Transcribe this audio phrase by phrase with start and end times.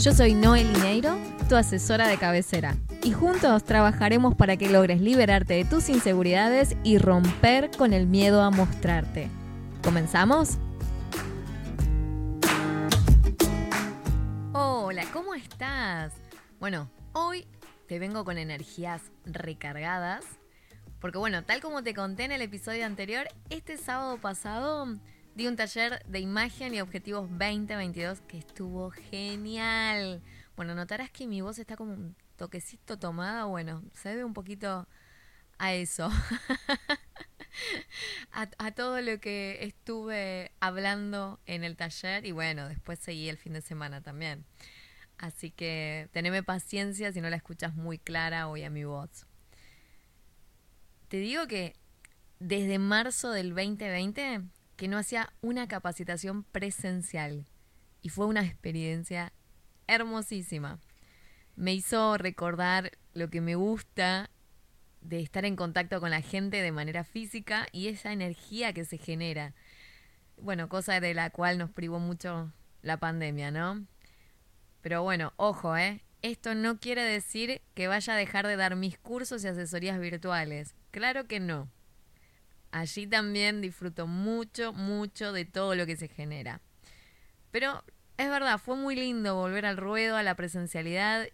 [0.00, 5.52] Yo soy Noel Lineiro, tu asesora de cabecera, y juntos trabajaremos para que logres liberarte
[5.52, 9.28] de tus inseguridades y romper con el miedo a mostrarte.
[9.84, 10.56] ¿Comenzamos?
[14.54, 16.14] Hola, ¿cómo estás?
[16.60, 17.46] Bueno, hoy
[17.86, 20.24] te vengo con energías recargadas,
[20.98, 24.96] porque bueno, tal como te conté en el episodio anterior, este sábado pasado
[25.34, 30.22] Di un taller de imagen y objetivos 2022 que estuvo genial.
[30.56, 33.44] Bueno, notarás que mi voz está como un toquecito tomada.
[33.44, 34.88] Bueno, se debe un poquito
[35.58, 36.10] a eso.
[38.32, 43.52] a, todo lo que estuve hablando en el taller y bueno, después seguí el fin
[43.52, 44.44] de semana también.
[45.16, 49.26] Así que teneme paciencia si no la escuchas muy clara hoy a mi voz.
[51.08, 51.74] Te digo que
[52.38, 54.42] desde marzo del 2020
[54.80, 57.44] que no hacía una capacitación presencial
[58.00, 59.34] y fue una experiencia
[59.86, 60.80] hermosísima.
[61.54, 64.30] Me hizo recordar lo que me gusta
[65.02, 68.96] de estar en contacto con la gente de manera física y esa energía que se
[68.96, 69.52] genera.
[70.38, 73.84] Bueno, cosa de la cual nos privó mucho la pandemia, ¿no?
[74.80, 76.02] Pero bueno, ojo, ¿eh?
[76.22, 80.74] Esto no quiere decir que vaya a dejar de dar mis cursos y asesorías virtuales.
[80.90, 81.68] Claro que no
[82.72, 86.60] allí también disfruto mucho, mucho de todo lo que se genera.
[87.50, 87.82] Pero
[88.16, 91.28] es verdad, fue muy lindo volver al ruedo, a la presencialidad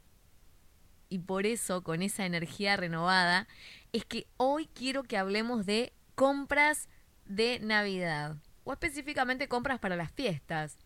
[1.08, 3.46] y por eso, con esa energía renovada,
[3.92, 6.88] es que hoy quiero que hablemos de compras
[7.24, 10.78] de Navidad o específicamente compras para las fiestas.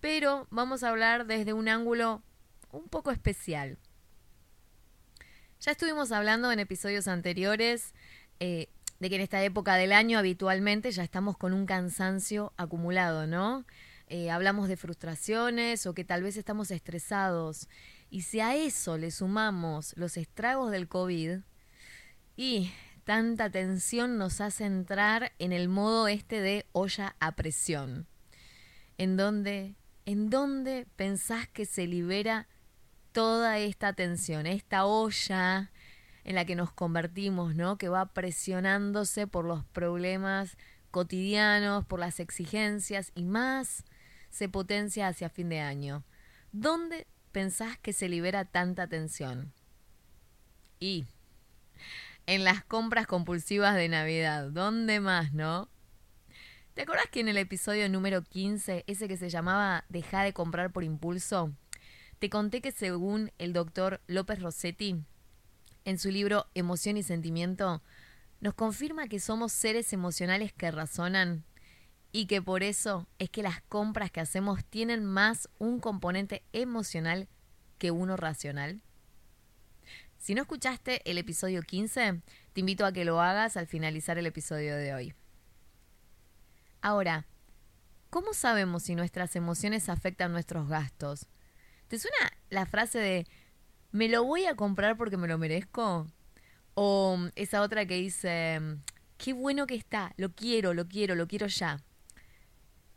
[0.00, 2.22] Pero vamos a hablar desde un ángulo
[2.72, 3.78] un poco especial.
[5.60, 7.92] Ya estuvimos hablando en episodios anteriores
[8.38, 13.26] eh, de que en esta época del año habitualmente ya estamos con un cansancio acumulado,
[13.26, 13.64] ¿no?
[14.06, 17.68] Eh, hablamos de frustraciones o que tal vez estamos estresados.
[18.10, 21.38] Y si a eso le sumamos los estragos del COVID
[22.36, 22.72] y
[23.04, 28.06] tanta tensión nos hace entrar en el modo este de olla a presión,
[28.98, 32.48] en donde, en donde pensás que se libera
[33.12, 35.70] toda esta tensión, esta olla
[36.24, 37.78] en la que nos convertimos, ¿no?
[37.78, 40.56] Que va presionándose por los problemas
[40.90, 43.84] cotidianos, por las exigencias y más
[44.30, 46.04] se potencia hacia fin de año.
[46.52, 49.52] ¿Dónde pensás que se libera tanta tensión?
[50.78, 51.06] Y
[52.26, 55.68] en las compras compulsivas de Navidad, ¿dónde más, no?
[56.74, 60.72] ¿Te acuerdas que en el episodio número 15, ese que se llamaba Deja de comprar
[60.72, 61.52] por impulso,
[62.20, 65.02] te conté que según el doctor López Rossetti,
[65.84, 67.82] en su libro Emoción y Sentimiento,
[68.40, 71.44] nos confirma que somos seres emocionales que razonan
[72.12, 77.28] y que por eso es que las compras que hacemos tienen más un componente emocional
[77.78, 78.82] que uno racional.
[80.18, 82.20] Si no escuchaste el episodio 15,
[82.52, 85.14] te invito a que lo hagas al finalizar el episodio de hoy.
[86.82, 87.26] Ahora,
[88.10, 91.26] ¿cómo sabemos si nuestras emociones afectan nuestros gastos?
[91.88, 93.26] ¿Te suena la frase de
[93.92, 96.06] ¿me lo voy a comprar porque me lo merezco?
[96.74, 98.60] O esa otra que dice,
[99.18, 101.82] qué bueno que está, lo quiero, lo quiero, lo quiero ya.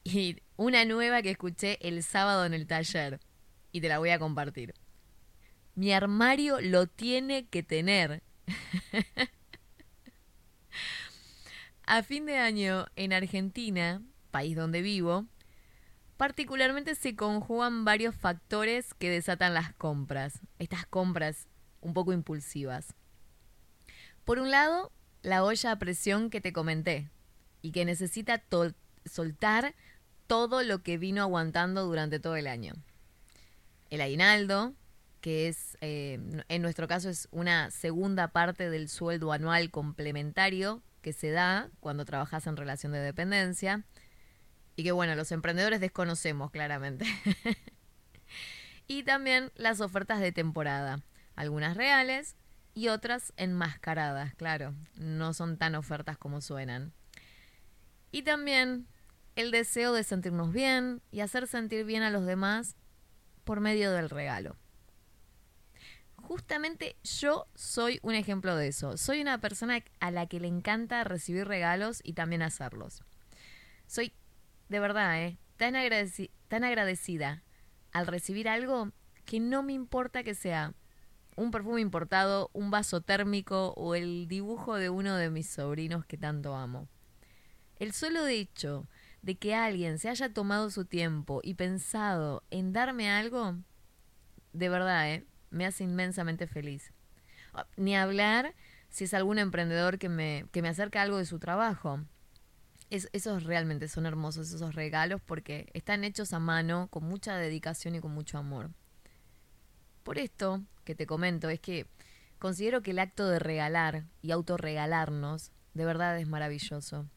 [0.04, 3.20] Y una nueva que escuché el sábado en el taller
[3.72, 4.74] y te la voy a compartir.
[5.76, 8.22] Mi armario lo tiene que tener.
[11.86, 15.26] a fin de año en Argentina, país donde vivo,
[16.18, 21.48] Particularmente se conjugan varios factores que desatan las compras, estas compras
[21.82, 22.94] un poco impulsivas.
[24.24, 27.10] Por un lado, la olla a presión que te comenté
[27.62, 28.44] y que necesita
[29.06, 29.76] soltar
[30.28, 32.74] todo lo que vino aguantando durante todo el año.
[33.90, 34.74] El aguinaldo,
[35.22, 41.14] que es, eh, en nuestro caso, es una segunda parte del sueldo anual complementario que
[41.14, 43.84] se da cuando trabajas en relación de dependencia
[44.76, 47.06] y que bueno, los emprendedores desconocemos claramente.
[48.88, 51.02] y también las ofertas de temporada,
[51.36, 52.36] algunas reales
[52.74, 56.94] y otras enmascaradas, claro, no son tan ofertas como suenan.
[58.12, 58.88] Y también
[59.36, 62.76] el deseo de sentirnos bien y hacer sentir bien a los demás
[63.44, 64.58] por medio del regalo.
[66.16, 68.96] justamente yo soy un ejemplo de eso.
[68.98, 73.04] Soy una persona a la que le encanta recibir regalos y también hacerlos.
[73.88, 74.14] Soy,
[74.74, 75.38] de verdad, ¿eh?
[75.58, 75.76] tan,
[76.48, 77.44] tan agradecida
[77.92, 78.92] al recibir algo
[79.24, 80.74] que no me importa que sea
[81.36, 86.18] un perfume importado, un vaso térmico o el dibujo de uno de mis sobrinos que
[86.18, 86.90] tanto amo.
[87.78, 88.88] El solo hecho
[89.22, 93.58] de que alguien se haya tomado su tiempo y pensado en darme algo,
[94.54, 95.24] de verdad, ¿eh?
[95.52, 96.94] me hace inmensamente feliz.
[97.54, 98.56] Ah, ni hablar
[98.90, 102.00] si es algún emprendedor que me, que me acerca algo de su trabajo.
[102.94, 107.96] Es, esos realmente son hermosos, esos regalos, porque están hechos a mano, con mucha dedicación
[107.96, 108.70] y con mucho amor.
[110.04, 111.88] Por esto que te comento, es que
[112.38, 117.10] considero que el acto de regalar y autorregalarnos de verdad es maravilloso.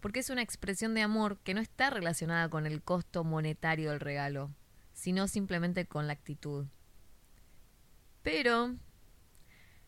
[0.00, 4.00] Porque es una expresión de amor que no está relacionada con el costo monetario del
[4.00, 4.50] regalo,
[4.92, 6.66] sino simplemente con la actitud.
[8.22, 8.74] Pero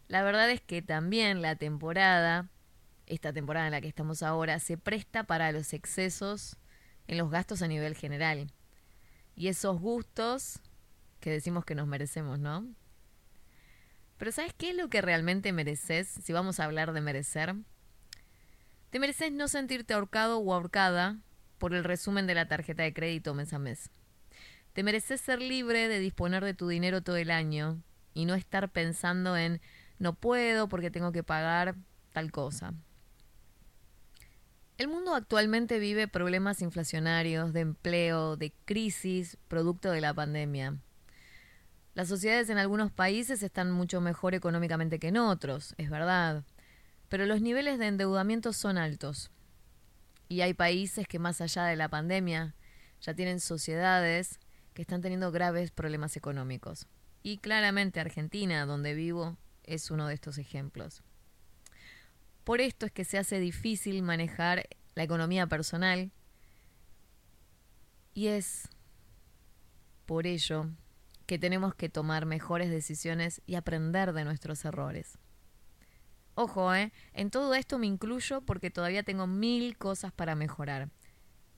[0.08, 2.48] la verdad es que también la temporada,
[3.06, 6.56] esta temporada en la que estamos ahora, se presta para los excesos
[7.06, 8.50] en los gastos a nivel general.
[9.36, 10.60] Y esos gustos
[11.20, 12.66] que decimos que nos merecemos, ¿no?
[14.16, 17.54] Pero ¿sabes qué es lo que realmente mereces si vamos a hablar de merecer?
[18.90, 21.18] Te mereces no sentirte ahorcado o ahorcada
[21.58, 23.90] por el resumen de la tarjeta de crédito mes a mes.
[24.72, 28.70] Te mereces ser libre de disponer de tu dinero todo el año y no estar
[28.70, 29.60] pensando en
[29.98, 31.74] no puedo porque tengo que pagar
[32.12, 32.74] tal cosa.
[34.84, 40.76] El mundo actualmente vive problemas inflacionarios, de empleo, de crisis, producto de la pandemia.
[41.94, 46.44] Las sociedades en algunos países están mucho mejor económicamente que en otros, es verdad,
[47.08, 49.30] pero los niveles de endeudamiento son altos.
[50.28, 52.54] Y hay países que más allá de la pandemia
[53.00, 54.38] ya tienen sociedades
[54.74, 56.88] que están teniendo graves problemas económicos.
[57.22, 61.02] Y claramente Argentina, donde vivo, es uno de estos ejemplos.
[62.44, 66.12] Por esto es que se hace difícil manejar la economía personal
[68.12, 68.68] y es
[70.06, 70.70] por ello
[71.26, 75.18] que tenemos que tomar mejores decisiones y aprender de nuestros errores.
[76.34, 76.92] Ojo, ¿eh?
[77.12, 80.90] En todo esto me incluyo porque todavía tengo mil cosas para mejorar.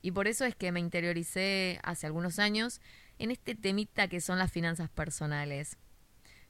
[0.03, 2.81] Y por eso es que me interioricé hace algunos años
[3.19, 5.79] en este temita que son las finanzas personales.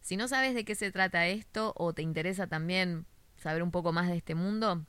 [0.03, 3.07] Si no sabes de qué se trata esto o te interesa también
[3.47, 4.85] saber un poco más de este mundo,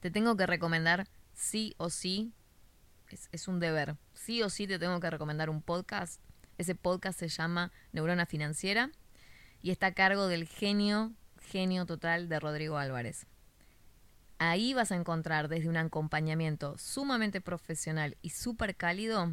[0.00, 2.32] te tengo que recomendar sí o sí,
[3.32, 6.22] es, un deber, sí o sí te tengo que recomendar un podcast.
[6.56, 8.90] Ese podcast se llama Neurona Financiera
[9.60, 13.26] y está a cargo del genio, genio total de Rodrigo Álvarez.
[14.38, 19.30] Ahí vas a encontrar desde un acompañamiento sumamente profesional y súper cálido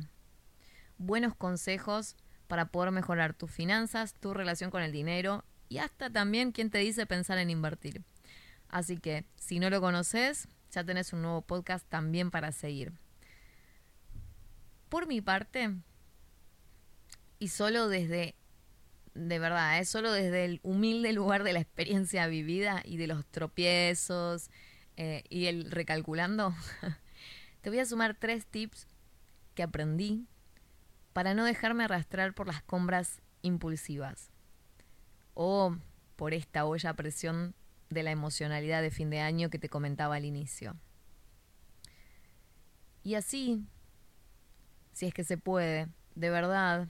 [0.97, 2.17] buenos consejos
[2.49, 6.79] para poder mejorar tus finanzas, tu relación con el dinero y hasta también quien te
[6.79, 8.03] dice pensar en invertir.
[8.77, 12.93] Así que si no lo conoces, ya tenés un nuevo podcast también para seguir.
[14.87, 15.73] Por mi parte,
[17.39, 18.35] y solo desde,
[19.15, 19.91] de verdad, es ¿eh?
[19.91, 24.51] solo desde el humilde lugar de la experiencia vivida y de los tropiezos
[24.95, 26.53] eh, y el recalculando,
[27.61, 28.85] te voy a sumar tres tips
[29.55, 30.27] que aprendí
[31.13, 34.29] para no dejarme arrastrar por las compras impulsivas
[35.33, 35.75] o
[36.15, 37.55] por esta olla a presión
[37.89, 40.75] de la emocionalidad de fin de año que te comentaba al inicio.
[43.03, 43.63] Y así,
[44.93, 46.87] si es que se puede, de verdad,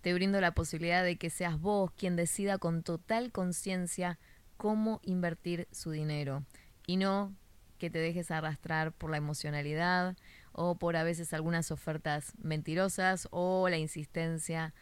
[0.00, 4.18] te brindo la posibilidad de que seas vos quien decida con total conciencia
[4.56, 6.44] cómo invertir su dinero
[6.86, 7.34] y no
[7.78, 10.16] que te dejes arrastrar por la emocionalidad
[10.52, 14.72] o por a veces algunas ofertas mentirosas o la insistencia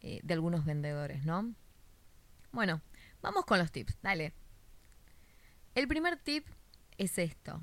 [0.00, 1.52] eh, de algunos vendedores, ¿no?
[2.52, 2.82] Bueno,
[3.20, 4.32] vamos con los tips, dale.
[5.74, 6.46] El primer tip
[6.98, 7.60] es esto.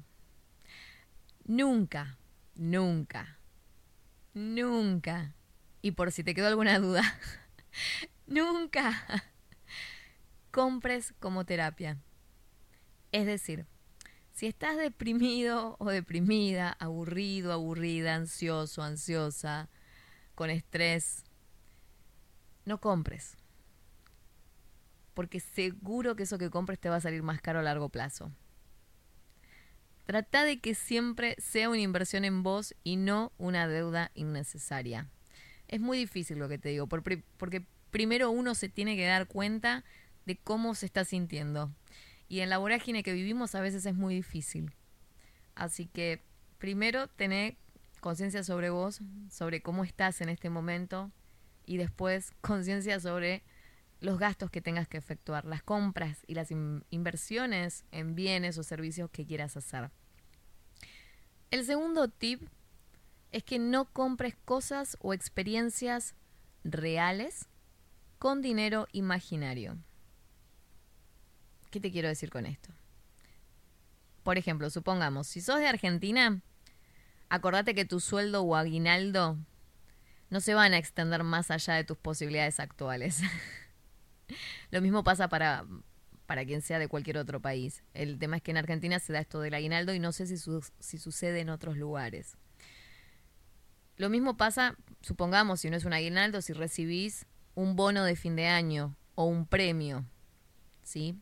[1.46, 2.18] Nunca,
[2.56, 3.40] nunca,
[4.34, 5.34] nunca,
[5.82, 7.04] y por si te quedó alguna duda,
[8.28, 9.24] nunca
[10.52, 11.98] compres como terapia.
[13.14, 13.66] Es decir,
[14.34, 19.70] si estás deprimido o deprimida, aburrido, aburrida, ansioso, ansiosa,
[20.36, 21.24] con estrés,
[22.66, 23.38] no compres.
[25.22, 28.32] Porque seguro que eso que compres te va a salir más caro a largo plazo.
[30.08, 35.12] Trata de que siempre sea una inversión en vos y no una deuda innecesaria.
[35.68, 39.84] Es muy difícil lo que te digo, porque primero uno se tiene que dar cuenta
[40.26, 41.72] de cómo se está sintiendo.
[42.28, 44.74] Y en la vorágine que vivimos a veces es muy difícil.
[45.54, 46.24] Así que
[46.58, 47.58] primero tener
[48.00, 51.12] conciencia sobre vos, sobre cómo estás en este momento
[51.68, 53.44] y después conciencia sobre
[54.02, 59.10] los gastos que tengas que efectuar, las compras y las inversiones en bienes o servicios
[59.12, 59.92] que quieras hacer.
[61.52, 62.42] El segundo tip
[63.32, 66.16] es que no compres cosas o experiencias
[66.64, 67.48] reales
[68.18, 69.78] con dinero imaginario.
[71.70, 72.72] ¿Qué te quiero decir con esto?
[74.24, 76.42] Por ejemplo, supongamos, si sos de Argentina,
[77.30, 79.38] acordate que tu sueldo o aguinaldo
[80.30, 83.22] no se van a extender más allá de tus posibilidades actuales.
[84.72, 85.66] Lo mismo pasa para,
[86.26, 87.84] para quien sea de cualquier otro país.
[87.94, 90.38] El tema es que en Argentina se da esto del aguinaldo y no sé si,
[90.80, 92.38] si sucede en otros lugares.
[93.98, 98.36] Lo mismo pasa, supongamos, si no es un aguinaldo, si recibís un bono de fin
[98.36, 100.06] de año o un premio,
[100.82, 101.20] ¿sí?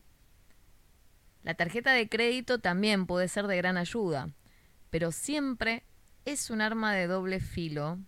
[1.42, 4.30] La tarjeta de crédito también puede ser de gran ayuda,
[4.90, 5.84] pero siempre
[6.24, 7.98] es un arma de doble filo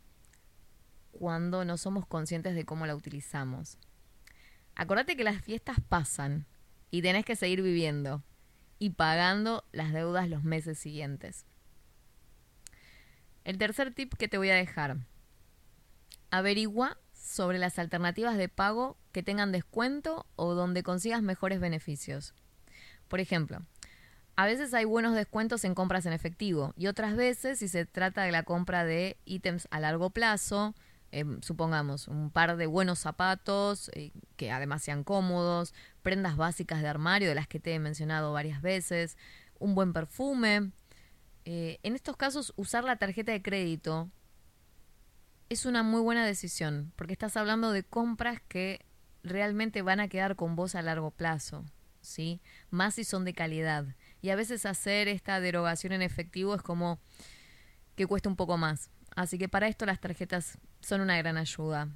[1.12, 3.78] cuando no somos conscientes de cómo la utilizamos.
[4.74, 6.46] Acordate que las fiestas pasan
[6.90, 8.22] y tenés que seguir viviendo
[8.78, 11.46] y pagando las deudas los meses siguientes.
[13.44, 14.96] El tercer tip que te voy a dejar.
[16.30, 22.34] Averigua sobre las alternativas de pago que tengan descuento o donde consigas mejores beneficios.
[23.08, 23.62] Por ejemplo,
[24.36, 28.22] a veces hay buenos descuentos en compras en efectivo y otras veces si se trata
[28.22, 30.74] de la compra de ítems a largo plazo,
[31.12, 36.88] em, supongamos un par de buenos zapatos eh, que además sean cómodos, prendas básicas de
[36.88, 39.16] armario de las que te he mencionado varias veces,
[39.58, 40.72] un buen perfume,
[41.44, 44.10] eh, en estos casos, usar la tarjeta de crédito
[45.48, 48.84] es una muy buena decisión, porque estás hablando de compras que
[49.22, 51.64] realmente van a quedar con vos a largo plazo,
[52.00, 52.40] ¿sí?
[52.70, 53.84] Más si son de calidad.
[54.20, 57.00] Y a veces hacer esta derogación en efectivo es como
[57.96, 58.90] que cuesta un poco más.
[59.14, 61.88] Así que para esto las tarjetas son una gran ayuda.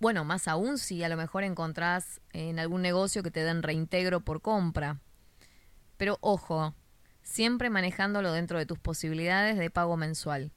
[0.00, 4.20] Bueno, más aún si a lo mejor encontrás en algún negocio que te den reintegro
[4.20, 5.00] por compra.
[5.96, 6.74] Pero ojo,
[7.22, 10.52] siempre manejándolo dentro de tus posibilidades de pago mensual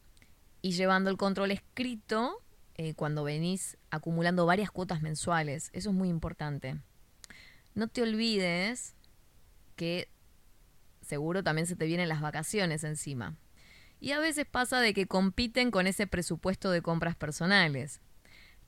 [0.62, 2.44] y llevando el control escrito
[2.76, 5.70] eh, cuando venís acumulando varias cuotas mensuales.
[5.74, 6.80] Eso es muy importante.
[7.76, 8.96] No te olvides
[9.76, 10.10] que
[11.02, 13.38] seguro también se te vienen las vacaciones encima.
[14.00, 18.00] Y a veces pasa de que compiten con ese presupuesto de compras personales.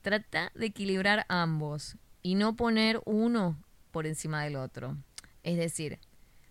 [0.02, 4.96] Trata de equilibrar ambos y no poner uno por encima del otro.
[5.42, 5.98] Es decir,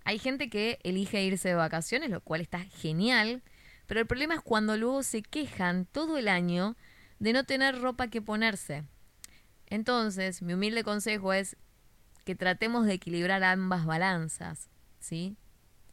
[0.03, 3.43] hay gente que elige irse de vacaciones, lo cual está genial,
[3.87, 6.75] pero el problema es cuando luego se quejan todo el año
[7.19, 8.83] de no tener ropa que ponerse.
[9.67, 11.55] Entonces, mi humilde consejo es
[12.25, 14.69] que tratemos de equilibrar ambas balanzas,
[14.99, 15.37] ¿sí?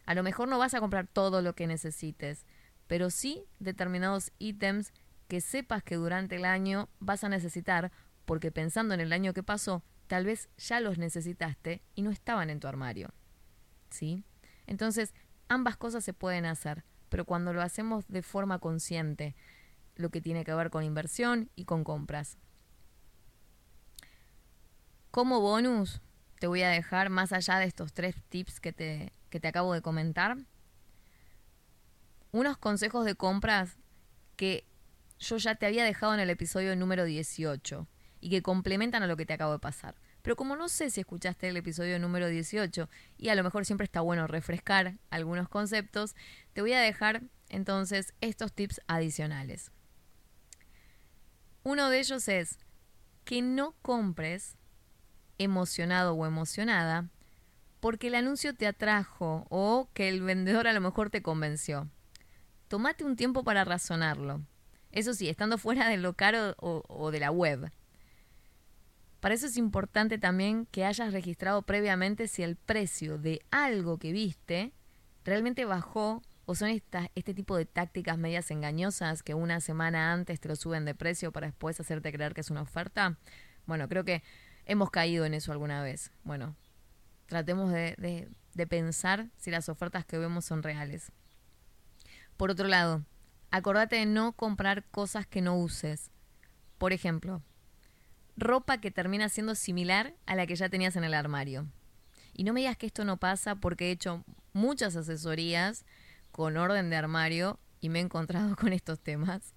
[0.06, 2.46] A lo mejor no vas a comprar todo lo que necesites,
[2.88, 4.92] pero sí determinados ítems
[5.28, 7.92] que sepas que durante el año vas a necesitar,
[8.24, 12.50] porque pensando en el año que pasó, tal vez ya los necesitaste y no estaban
[12.50, 13.12] en tu armario.
[13.90, 14.24] ¿sí?
[14.66, 15.14] Entonces,
[15.48, 19.34] ambas cosas se pueden hacer, pero cuando lo hacemos de forma consciente,
[19.96, 22.38] lo que tiene que ver con inversión y con compras.
[25.10, 26.00] Como bonus,
[26.38, 29.72] te voy a dejar, más allá de estos tres tips que te, que te acabo
[29.74, 30.38] de comentar,
[32.32, 33.76] unos consejos de compras
[34.36, 34.66] que
[35.18, 37.88] yo ya te había dejado en el episodio número 18
[38.20, 39.94] y que complementan a lo que te acabo de pasar.
[40.22, 43.84] Pero como no sé si escuchaste el episodio número 18 y a lo mejor siempre
[43.84, 46.14] está bueno refrescar algunos conceptos,
[46.52, 49.70] te voy a dejar entonces estos tips adicionales.
[51.62, 52.58] Uno de ellos es
[53.24, 54.56] que no compres
[55.38, 57.08] emocionado o emocionada
[57.80, 61.88] porque el anuncio te atrajo o que el vendedor a lo mejor te convenció.
[62.68, 64.42] Tómate un tiempo para razonarlo.
[64.92, 67.70] Eso sí, estando fuera del local o, o de la web.
[69.20, 74.12] Para eso es importante también que hayas registrado previamente si el precio de algo que
[74.12, 74.72] viste
[75.24, 80.48] realmente bajó o son este tipo de tácticas medias engañosas que una semana antes te
[80.48, 83.18] lo suben de precio para después hacerte creer que es una oferta.
[83.66, 84.22] Bueno, creo que
[84.64, 86.10] hemos caído en eso alguna vez.
[86.24, 86.56] Bueno,
[87.26, 91.12] tratemos de, de pensar si las ofertas que vemos son reales.
[92.38, 93.04] Por otro lado,
[93.50, 96.12] acordate de no comprar cosas que no uses.
[96.78, 97.42] Por ejemplo,
[98.36, 101.66] ropa que termina siendo similar a la que ya tenías en el armario.
[102.32, 105.84] Y no me digas que esto no pasa porque he hecho muchas asesorías
[106.30, 109.52] con orden de armario y me he encontrado con estos temas.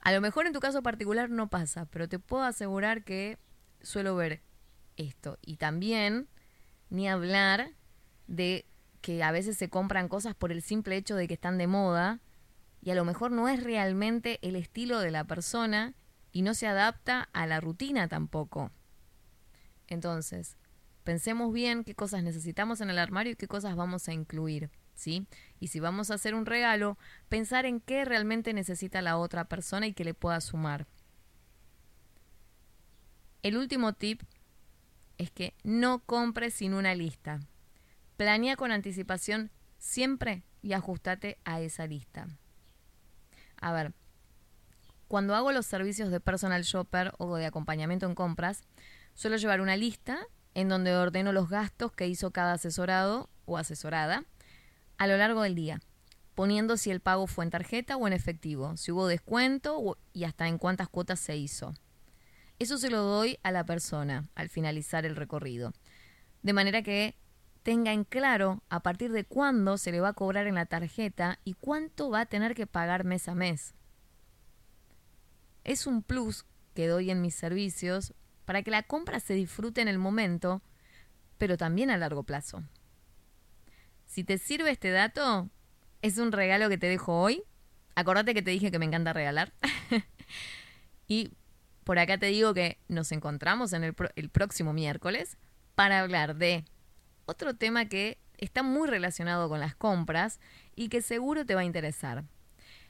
[0.00, 3.38] A lo mejor en tu caso particular no pasa, pero te puedo asegurar que
[3.80, 4.42] suelo ver
[4.96, 5.38] esto.
[5.40, 6.26] Y también,
[6.88, 7.70] ni hablar
[8.26, 8.66] de
[9.00, 12.20] que a veces se compran cosas por el simple hecho de que están de moda
[12.82, 15.94] y a lo mejor no es realmente el estilo de la persona
[16.32, 18.70] y no se adapta a la rutina tampoco.
[19.88, 20.56] Entonces,
[21.04, 25.26] pensemos bien qué cosas necesitamos en el armario y qué cosas vamos a incluir, ¿sí?
[25.58, 29.86] Y si vamos a hacer un regalo, pensar en qué realmente necesita la otra persona
[29.86, 30.86] y que le pueda sumar.
[33.42, 34.22] El último tip
[35.18, 37.40] es que no compres sin una lista.
[38.20, 42.28] Planea con anticipación siempre y ajustate a esa lista.
[43.62, 43.94] A ver,
[45.08, 48.60] cuando hago los servicios de personal shopper o de acompañamiento en compras,
[49.14, 50.18] suelo llevar una lista
[50.52, 54.26] en donde ordeno los gastos que hizo cada asesorado o asesorada
[54.98, 55.80] a lo largo del día,
[56.34, 60.46] poniendo si el pago fue en tarjeta o en efectivo, si hubo descuento y hasta
[60.46, 61.72] en cuántas cuotas se hizo.
[62.58, 65.72] Eso se lo doy a la persona al finalizar el recorrido.
[66.42, 67.16] De manera que
[67.62, 71.38] tenga en claro a partir de cuándo se le va a cobrar en la tarjeta
[71.44, 73.74] y cuánto va a tener que pagar mes a mes.
[75.64, 78.14] Es un plus que doy en mis servicios
[78.44, 80.62] para que la compra se disfrute en el momento,
[81.38, 82.64] pero también a largo plazo.
[84.06, 85.48] Si te sirve este dato,
[86.02, 87.44] es un regalo que te dejo hoy.
[87.94, 89.52] Acordate que te dije que me encanta regalar.
[91.06, 91.32] y
[91.84, 95.36] por acá te digo que nos encontramos en el, el próximo miércoles
[95.74, 96.64] para hablar de
[97.30, 100.40] otro tema que está muy relacionado con las compras
[100.74, 102.24] y que seguro te va a interesar.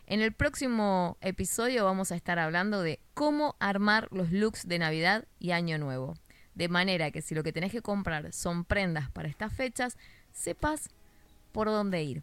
[0.07, 5.27] En el próximo episodio vamos a estar hablando de cómo armar los looks de Navidad
[5.39, 6.15] y Año Nuevo.
[6.55, 9.99] De manera que si lo que tenés que comprar son prendas para estas fechas,
[10.33, 10.89] sepas
[11.53, 12.23] por dónde ir.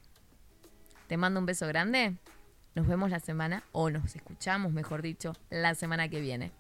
[1.08, 2.18] Te mando un beso grande.
[2.76, 6.52] Nos vemos la semana, o nos escuchamos, mejor dicho, la semana que viene.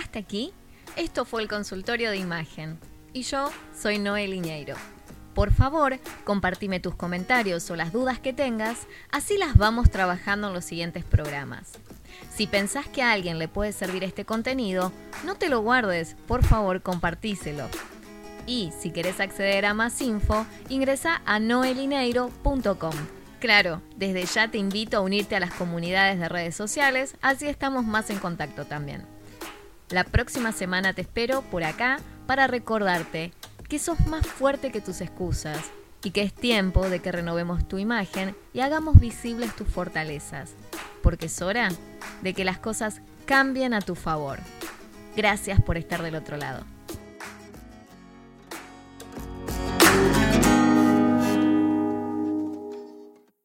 [0.00, 0.54] Hasta aquí,
[0.96, 2.78] esto fue el consultorio de imagen.
[3.12, 4.74] Y yo soy Noel Iñeiro.
[5.34, 10.54] Por favor, compartime tus comentarios o las dudas que tengas, así las vamos trabajando en
[10.54, 11.72] los siguientes programas.
[12.34, 14.90] Si pensás que a alguien le puede servir este contenido,
[15.24, 17.68] no te lo guardes, por favor compartíselo.
[18.46, 22.94] Y si querés acceder a más info, ingresa a noelineiro.com.
[23.38, 27.84] Claro, desde ya te invito a unirte a las comunidades de redes sociales, así estamos
[27.84, 29.19] más en contacto también.
[29.90, 33.32] La próxima semana te espero por acá para recordarte
[33.68, 35.58] que sos más fuerte que tus excusas
[36.04, 40.54] y que es tiempo de que renovemos tu imagen y hagamos visibles tus fortalezas,
[41.02, 41.70] porque es hora
[42.22, 44.38] de que las cosas cambien a tu favor.
[45.16, 46.64] Gracias por estar del otro lado.